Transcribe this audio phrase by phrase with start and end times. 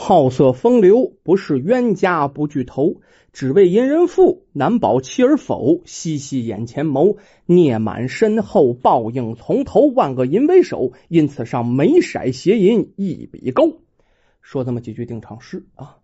[0.00, 3.00] 好色风流，不是冤家不聚头，
[3.32, 5.80] 只为淫人妇，难保妻儿否？
[5.86, 9.88] 细细眼前谋，孽满身后，报应从头。
[9.92, 13.80] 万个淫为首，因此上眉色邪淫一笔勾。
[14.40, 15.96] 说这么几句定场诗啊，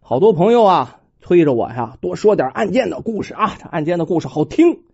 [0.00, 4.84] 好多朋友啊催着我呀，多说点案件的故事啊，这案件的故事好听。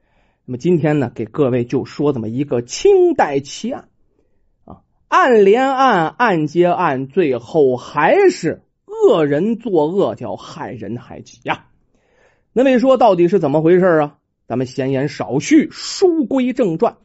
[0.47, 3.89] 那么今天呢，给各位就说这么一个清代奇案。
[5.09, 11.67] 案连案，案接案，最后还是恶人作恶，叫害人害己呀。
[12.53, 14.19] 那位说到底是怎么回事啊？
[14.49, 16.97] 咱们闲言少叙，书归正传。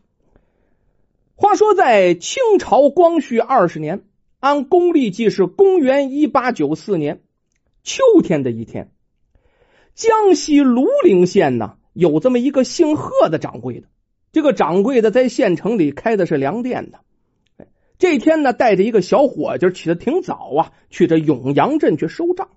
[1.36, 4.04] 话说在清朝光绪二十年，
[4.40, 7.22] 按公历计是公元一八九四年
[7.84, 8.92] 秋天的一天，
[9.94, 13.88] 江西庐陵县呢有这么一个姓贺的掌柜的，
[14.32, 17.00] 这个掌柜的在县城里开的是粮店的。
[18.02, 22.50] 这天呢，带着一个小伙计起得挺早啊，去这永阳镇去收账。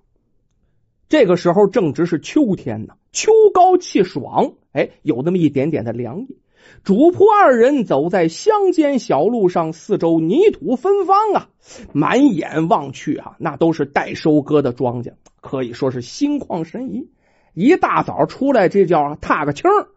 [1.07, 6.39] 这个时候正值是秋天呢，秋高气爽，哎，有那么一点点的凉意。
[6.83, 11.49] 主仆二人走在乡间小路上，四周泥土芬芳啊，
[11.93, 17.11] 满眼望去啊，那都是待收割的庄稼，可以说是心旷神怡。
[17.53, 19.89] 一大早出来，这叫踏个青儿。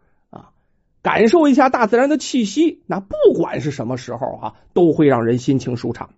[1.09, 6.11] 感受一下大自然的气息，那不管是什么时候啊，都会让人心情舒畅。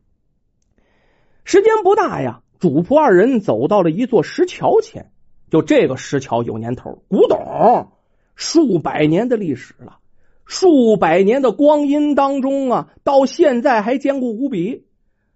[1.45, 5.13] 时间不大呀，主仆二人走到了一座石桥前。
[5.49, 7.93] 就这个石桥有年头，古董，
[8.35, 9.99] 数百年的历史了。
[10.45, 14.89] 数百年的光阴当中啊，到现在还坚固无比。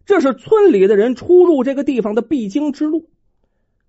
[0.05, 3.09] 这是村里的人出入这个地方的必经之路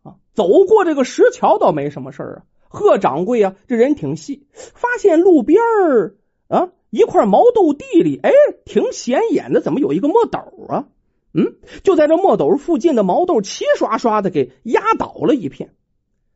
[0.04, 0.18] 啊。
[0.36, 2.44] 走过这个石桥倒没什么事啊。
[2.76, 6.16] 贺掌柜啊，这人挺细，发现路边儿
[6.50, 8.32] 啊一块毛豆地里，哎，
[8.66, 10.88] 挺显眼的，怎么有一个墨斗啊？
[11.34, 15.74] 嗯，就在这墨斗附近的毛豆齐刷刷的给压倒了一片。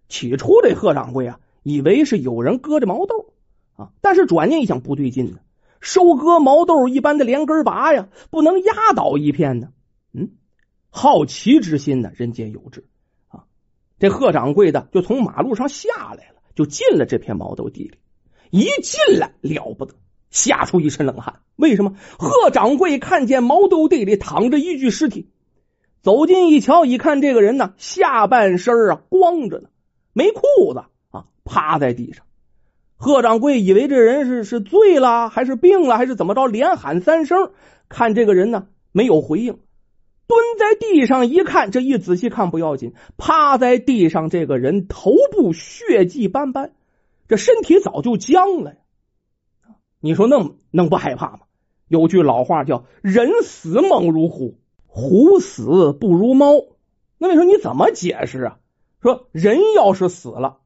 [0.08, 3.34] 起初这贺掌柜啊，以为是有人割着毛豆
[3.76, 5.38] 啊，但是转念一想，不对劲呢。
[5.82, 9.70] 收割毛豆一般的连根拔呀，不能压倒一片呢。
[10.14, 10.32] 嗯，
[10.90, 12.89] 好奇之心呢，人皆有之。
[14.00, 17.98] 这贺掌柜的就从马路上下来了，就进了这片毛豆地里。
[18.50, 19.94] 一进来了不得，
[20.32, 21.42] 吓出一身冷汗。
[21.56, 21.94] 为什么？
[22.18, 25.30] 贺掌柜看见毛豆地里躺着一具尸体，
[26.02, 29.70] 走近一瞧，一看这个人呢，下半身啊光着呢，
[30.14, 30.42] 没裤
[30.74, 32.26] 子啊，趴在地上。
[32.96, 37.52] 贺掌柜以为这人是是醉了，还是病了，还是怎么着，连喊三声，
[37.88, 39.60] 看这个人呢没有回应。
[40.30, 46.74] 蹲在地上一看，这一仔细看不要紧，趴在地上这个人头部血迹斑斑，
[47.28, 48.76] 这身体早就僵了！
[50.00, 51.40] 你说那能不害怕吗？
[51.88, 56.64] 有句老话叫“人死猛如虎，虎死不如猫”。
[57.18, 58.60] 那你说你怎么解释啊？
[59.02, 60.58] 说人要是死了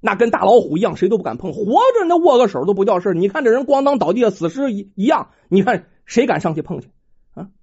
[0.00, 1.62] 那跟大老虎一样，谁都不敢碰；活
[1.96, 6.88] 着那握个手都不叫事你看这人咣当倒地下死尸一一样，你看谁敢上去碰去？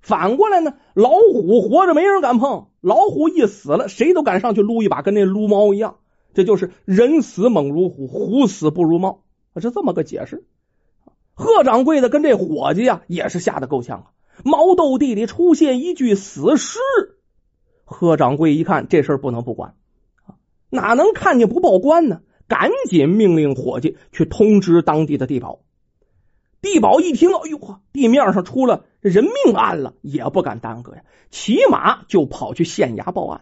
[0.01, 5.97] 反过来呢，老虎活着没人敢碰，老虎一死了，谁都敢上去撸一把，跟那撸猫一样。
[6.33, 9.23] 这就是人死猛如虎，虎死不如猫，
[9.57, 10.45] 是这么个解释。
[11.33, 14.05] 贺掌柜的跟这伙计啊，也是吓得够呛啊。
[14.43, 16.79] 毛豆地里出现一具死尸，
[17.83, 19.75] 贺掌柜一看这事儿不能不管
[20.69, 22.21] 哪能看见不报官呢？
[22.47, 25.61] 赶紧命令伙计去通知当地的地保。
[26.61, 27.59] 地保一听，哎呦，
[27.91, 33.41] 地面上出了人命案了，也不敢耽搁呀，骑马就跑去县衙报案。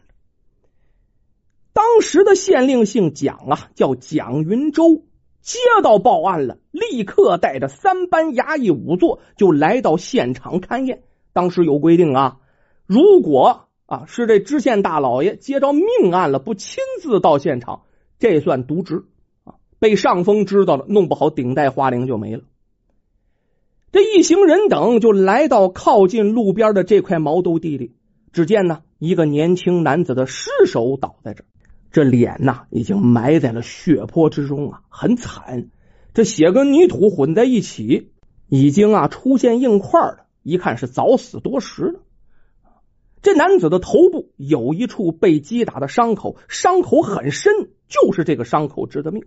[1.71, 5.05] 当时的县令姓蒋啊，叫蒋云洲，
[5.41, 11.03] 接到报案了，立刻带着三班衙役仵作就来到现场勘验。
[11.31, 12.39] 当时有规定啊，
[12.85, 17.83] 如果啊是这知县大老爷接着命案了，不亲自到现场，
[18.19, 19.05] 这算渎职
[19.45, 22.43] 啊，被上峰知道了，弄不好顶戴花翎就没了。
[23.93, 27.91] 这一行人等就来到靠近路边的这块毛豆地里，
[28.31, 31.43] 只见呢一个年轻男子的尸首倒在这
[31.91, 35.69] 这脸呐已经埋在了血泊之中啊，很惨。
[36.15, 38.09] 这血跟泥土混在一起，
[38.47, 41.99] 已经啊出现硬块了，一看是早死多时了。
[43.21, 47.53] 这男子的头部有一处被击打的伤口，伤口很深，
[47.87, 49.25] 就是这个伤口致的命。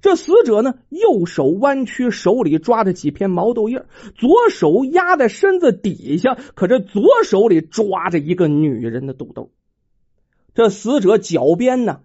[0.00, 3.84] 这死者呢，右手弯曲，手里抓着几片毛豆叶，
[4.16, 9.50] 左手压在身子底下，可这左手里抓着一个女人的肚兜。
[10.54, 12.00] 这死者脚边呢，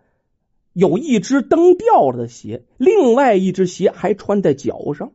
[0.73, 5.13] 有一只蹬掉了的鞋，另外一只鞋还穿在脚上。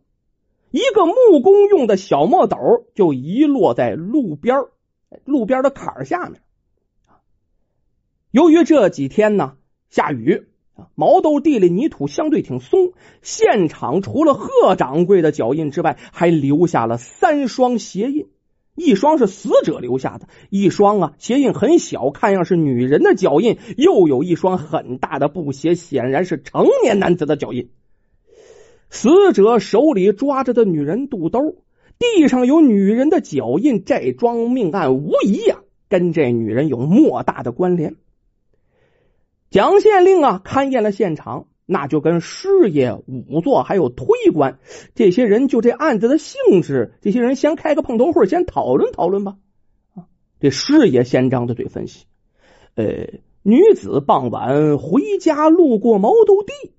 [0.70, 2.56] 一个木工用的小墨斗
[2.94, 4.56] 就遗落在路边
[5.24, 6.40] 路边的坎下面。
[8.30, 9.56] 由于这几天呢
[9.88, 10.46] 下雨
[10.94, 12.92] 毛豆地里泥土相对挺松，
[13.22, 18.28] 现场除了贺掌柜的脚印之外，还留下了三双鞋印。
[18.76, 27.68] 一双是死者留下的，一双啊鞋印很小，看样是女人的脚印；又有一双很大的布鞋，显然是成年男子的脚印。
[28.88, 31.56] 死者手里抓着的女人肚兜，
[31.98, 37.96] 地上有女人的脚印，这桩命案无疑呀跟这女人有莫大的关联。
[39.50, 41.46] 蒋县令啊勘验了现场。
[41.72, 44.58] 那就跟师爷、仵作还有推官
[44.96, 49.36] 这些人，就这案子的性质，这些人先开个碰头会，先讨论讨论吧。
[49.94, 50.10] 啊，
[50.40, 52.06] 这师爷先张着嘴分析：，
[52.74, 56.72] 呃，女子傍晚回家路过毛豆地，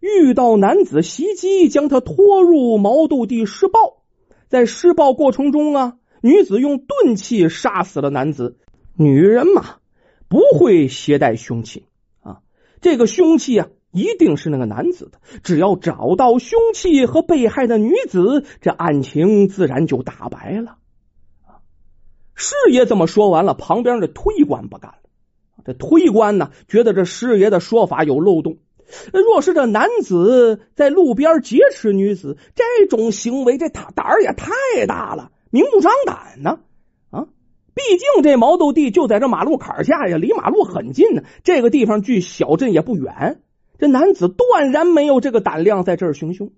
[0.00, 4.02] 遇到男子袭击，将她拖入毛豆地施暴。
[4.48, 8.58] 在施暴过程中啊，女子用钝器杀死了男子。
[8.96, 9.76] 女人嘛，
[10.26, 11.84] 不会携带凶器，
[12.84, 13.66] 这个凶器啊。
[13.96, 20.78] 一定是那个男子的，只要找到凶器和被害的女子，这案情自然就大白了。
[22.34, 24.98] 师爷这么说完了，旁边的推官不干了。
[25.64, 28.56] 这推官呢，觉得这师爷的说法有漏洞。
[29.12, 36.58] 若是这男子在路边劫持女子，这种行为，这他胆儿也太大了，明目张胆呢。
[37.74, 41.24] 毕竟这毛豆地就在这马路坎下呀，离马路很近呢。
[41.42, 43.40] 这个地方距小镇也不远。
[43.78, 46.52] 这男子断然没有这个胆量在这儿行凶，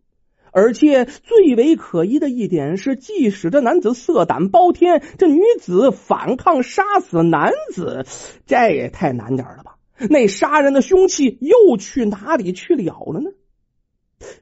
[0.52, 8.04] 而且最为可疑的一点是，即使这男子色胆包天，这女子反抗杀死男子，
[8.46, 9.78] 这也太难点了吧？
[10.10, 13.30] 那杀人的凶器又去哪里去了了呢？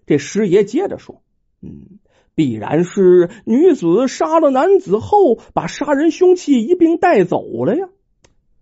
[0.05, 1.23] 这师爷接着说
[1.63, 2.01] ：“嗯，
[2.35, 7.89] 必然是女子杀了男子后，把杀人凶器一并带走了呀。”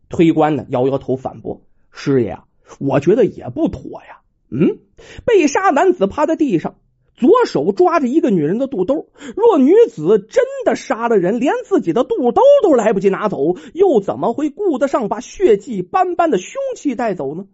[0.09, 2.39] 推官呢摇摇头反驳：“师爷。”
[2.81, 4.23] 我觉得也不妥呀。
[4.51, 4.79] 嗯，
[5.27, 6.77] 被杀男子趴在地上，
[7.15, 9.09] 左手抓着一个女人的肚兜。
[9.37, 17.45] 若女子真的杀了人，连自己的肚兜都来不及拿走，又怎么会顾得上把血迹斑斑的凶器带走呢？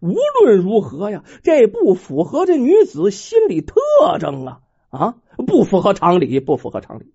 [0.00, 3.74] 无论如何呀，这不符合这女子心理特
[4.20, 4.60] 征啊！
[4.90, 7.12] 啊，不符合常理，不符合常理。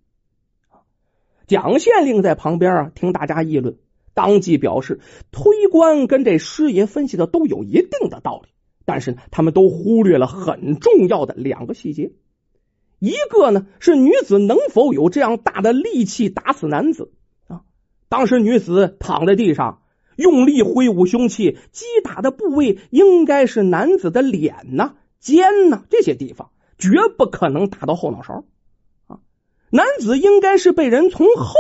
[1.48, 3.78] 蒋县令在旁边啊，听大家议论。
[4.14, 5.00] 当即表示，
[5.32, 8.50] 推官跟这师爷分析的都有一定的道理，
[8.84, 12.12] 但是，他们都忽略了很重要的两个细节。
[13.00, 17.12] 一个呢是女子能否有这样大的力气打死男子
[17.48, 17.62] 啊？
[18.10, 19.82] 当时女子躺在地上，
[20.18, 28.44] 用力挥舞凶器，击打的部位应该是男子的脸呐、肩呐这些地方，绝不可能打到后脑勺
[29.08, 29.20] 啊。
[29.70, 31.56] 男子应该是被人从后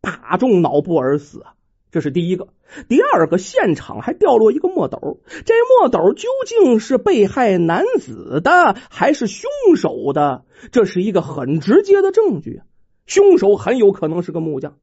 [0.00, 1.54] 打中脑部而死啊。
[1.92, 2.48] 这是第一个，
[2.88, 10.44] 第二个，现场还掉落一个墨斗，这墨斗究竟是被害男子的还是凶手的？
[10.72, 12.62] 这是一个很直接的证据！
[13.06, 14.78] 凶手很有可能是个木匠，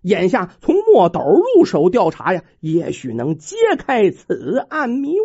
[0.00, 5.24] 眼下从墨斗入手调查呀，也许能揭开此案迷雾。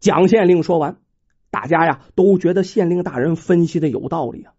[0.00, 1.00] 蒋县令说完，
[1.50, 4.52] 大家呀都觉得县令大人分析的有道理啊。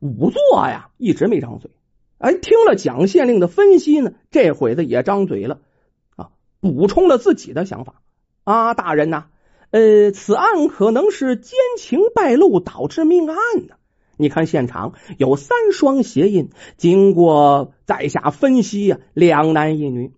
[0.00, 1.70] 仵作呀一直没张嘴。
[2.18, 5.58] 哎，听了蒋县令的分析呢，这会子也张嘴了
[6.14, 6.30] 啊，
[6.60, 8.02] 补充了自己的想法
[8.44, 9.26] 啊，大人呐，
[9.70, 13.36] 呃，此案可能是奸情败露导致命案
[13.68, 13.74] 呢。
[14.16, 20.12] 你看现场有三双鞋印，经过在下分析呀，两男一女，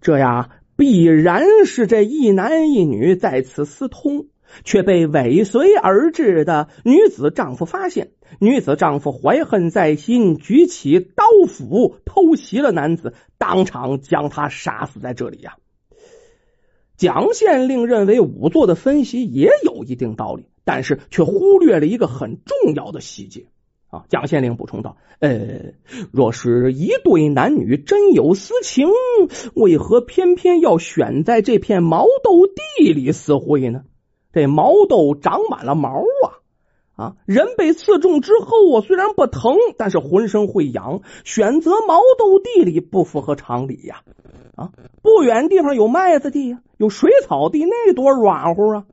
[0.00, 4.26] 这呀必然是这一男一女在此私通。
[4.64, 15.56] 却被尾随而至的女子丈夫发现，女子丈夫怀恨在心，举起刀斧偷袭了男子，当场将他杀死在这里呀。
[16.96, 23.46] 蒋县令认为仵作的分析也有一定道理，但是却忽略了一个很重要的细节
[23.88, 24.04] 啊。
[24.08, 25.72] 蒋县令补充道：“呃，
[26.12, 28.88] 若是一对男女真有私情，
[29.54, 33.82] 为何偏偏要选在这片毛豆地里私会呢？”
[34.32, 35.90] 这毛豆长满了毛
[36.24, 36.40] 啊
[36.94, 37.16] 啊！
[37.24, 41.00] 人被刺中之后啊，虽然不疼，但是浑身会痒。
[41.24, 44.02] 选择毛豆地里不符合常理呀！
[44.56, 44.72] 啊，
[45.02, 48.84] 不远地方有麦子地呀，有水草地，那多软乎啊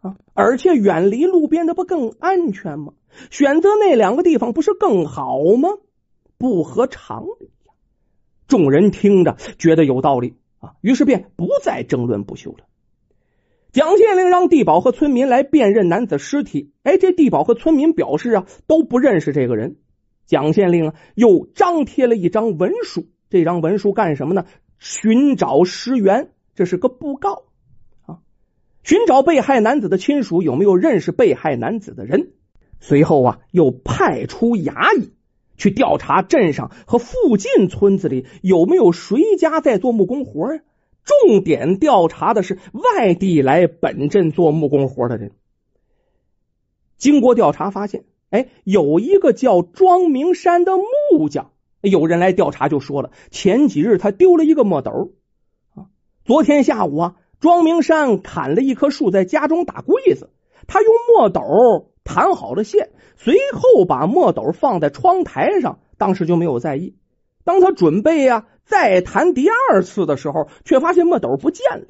[0.00, 0.16] 啊！
[0.32, 2.92] 而且远离路边，的不更安全吗？
[3.30, 5.70] 选择那两个地方不是更好吗？
[6.38, 7.74] 不合常理呀！
[8.46, 12.58] 众人听着觉得有道理啊，于是便不再争论不休了。
[13.72, 16.72] 蒋县令让地保和村民来辨认男子尸体。
[16.82, 19.76] 哎，这地保和村民表示啊，都不认识这个人。
[20.26, 23.06] 蒋县令啊，又张贴了一张文书。
[23.28, 24.44] 这张文书干什么呢？
[24.78, 27.44] 寻找尸源这是个布告
[28.06, 28.18] 啊，
[28.82, 32.30] 寻找被害男子的亲属有没有认识被害男子的人。
[32.80, 35.12] 随后啊，又派出衙役
[35.56, 40.60] 去调查镇上和附近村子里有没有谁家在做木工活呀。
[41.04, 45.32] 重点调查的是外地来本镇做木工活的人。
[46.96, 55.12] 经过调查发现，哎，有一个叫庄明山的木匠，有人来调查就说了，前几日他丢了一个墨斗
[55.74, 55.86] 啊。
[56.24, 60.30] 昨天下午啊，庄明山砍了一棵树，在家中打柜子，
[60.66, 66.94] 他用墨斗弹好了线，随后把墨斗放在窗台上，当时就没有在意。
[67.44, 68.46] 当他准备呀。
[68.64, 71.86] 再弹第二次的时候，却发现墨斗不见了。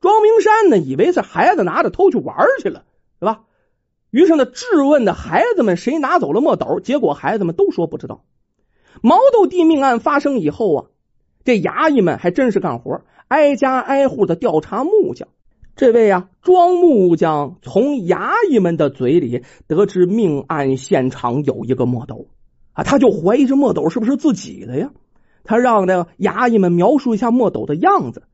[0.00, 2.84] 庄明山呢，以为是孩子拿着偷去玩去了，
[3.18, 3.42] 是吧？
[4.10, 8.24] 于是呢，质问的孩子们谁拿走了墨斗，结果孩子们都说不知道。
[9.02, 10.86] 毛豆地命案发生以后啊，
[11.44, 15.28] 这衙役们还真是干活，挨家挨户的调查木匠。
[15.76, 22.28] 这位啊，庄木匠从衙役们的嘴里得知命案现场有一个墨斗
[22.74, 24.92] 啊，他就怀疑这墨斗是不是自己的呀？
[25.42, 28.24] 他让那个衙役们描述一下墨斗的样子。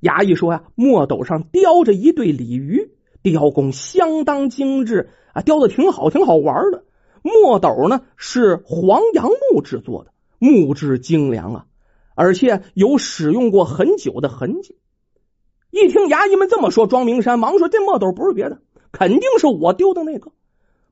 [0.00, 2.90] 衙役说呀，墨斗上雕着一对鲤鱼，
[3.22, 6.84] 雕工相当精致啊，雕的挺好，挺好玩的。
[7.22, 11.66] 墨斗呢是黄杨木制作的，木质精良啊，
[12.14, 14.76] 而且有使用过很久的痕迹。
[15.70, 18.60] 一听衙役们这么说，庄明山忙说：“这墨斗不是别的，
[18.92, 20.30] 肯定是我丢的那个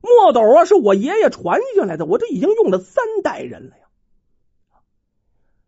[0.05, 3.83] 墨斗啊，是我爷爷传下来的，我这已经用了三代人了呀。”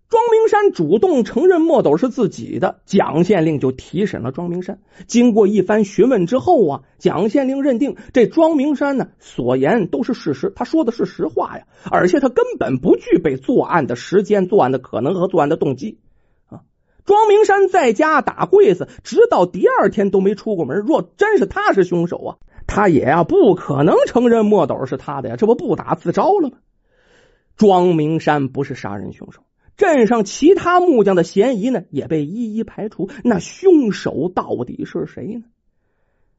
[0.08, 4.78] 庄明山主动承认墨斗是自己的，蒋县令就提审了庄明山。
[5.08, 15.98] 经过一番询问之后啊，蒋县令认定这庄明山呢所言都是事实，他说的是实话呀，而且他根本不具备作案的时间、作案的可能和作案的动机
[16.48, 16.62] 啊。
[17.04, 20.78] 庄明山在家打柜子，直到第二天都没出过门。
[20.86, 26.58] 若真是他是凶手啊，他也啊不可能承认墨斗是他的呀，这不不打自招了吗？
[27.56, 29.42] 庄明山不是杀人凶手。
[29.76, 33.10] 镇上其他木匠的嫌疑呢，也被一一排除。
[33.24, 35.44] 那凶手到底是谁呢？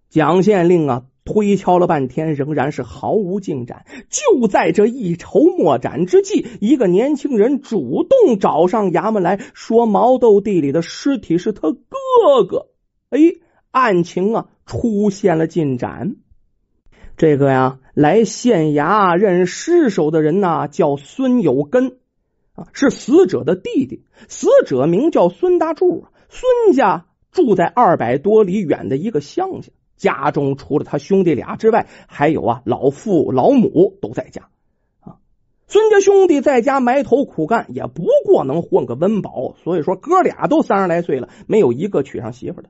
[0.09, 3.85] 蒋县令啊，推敲了半天，仍然是毫无进展。
[4.09, 12.67] 就在这一筹莫展之际，一个年轻人主动找上衙门来说：“毛豆地里的尸体是他哥哥。”
[13.11, 13.19] 哎，
[13.71, 16.17] 案情啊出现了进展。
[17.15, 21.97] 这个呀，来县衙认尸首的人呐，叫孙有根。
[22.53, 24.03] 啊，是死者的弟弟。
[24.27, 34.49] 死者名叫孙大柱，孙家住在二百多里远的一个乡下，家中除了他兄弟俩之外，还有啊老父老母都在家。
[35.01, 35.17] 啊，
[35.67, 39.55] 孙家兄弟在家埋头苦干，也不过能混个温饱。
[39.63, 42.69] 所以说，哥俩都三十来岁了，没有一个娶上媳妇的。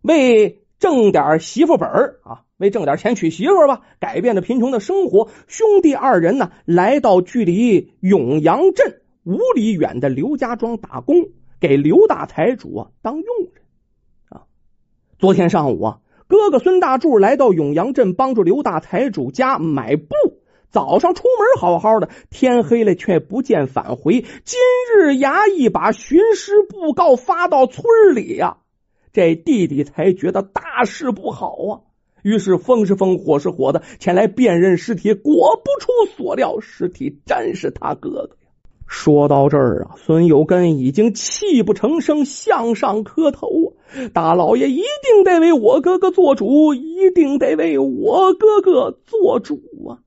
[0.00, 5.28] 为挣点媳妇本儿啊，为挣点钱娶媳妇吧，改变了贫穷的生活。
[5.46, 9.00] 兄弟二人呢，来到距离永阳镇。
[9.24, 11.16] 五里远的刘家庄打工，
[11.60, 13.62] 给刘大财主啊当佣人
[14.30, 14.42] 啊。
[15.18, 20.14] 昨天上午啊，哥哥孙大柱来到永阳镇帮助刘大财主家买布。
[20.70, 24.20] 早上出门好好的，天黑了却不见返回。
[24.44, 24.60] 今
[24.94, 28.58] 日衙役把寻尸布告发到村里呀，
[29.18, 31.80] 这弟弟才觉得大事不好啊。
[32.22, 35.12] 于是风是风，火是火的前来辨认尸体。
[35.12, 38.50] 果不出所料，尸体真是他哥哥呀。
[38.86, 44.06] 说到这儿啊，孙有根已经泣不成声，向上磕头啊！
[44.14, 49.98] 大老爷一定得为我哥哥做主，一定得为我哥哥做主啊！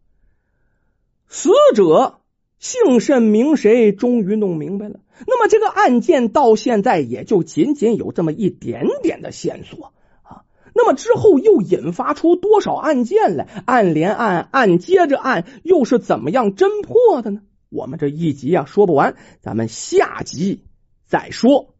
[1.27, 2.20] 死者
[2.61, 4.99] 姓甚名谁，终于弄明白了。
[5.25, 10.43] 那么这个案件到现在也就仅仅有这么一点点的线索啊。
[10.75, 13.47] 那么之后又引发出多少案件来？
[13.65, 17.41] 案连案，案接着案，又是怎么样侦破的呢？
[17.69, 20.63] 我们这一集啊说不完，咱们下集
[21.07, 21.70] 再说。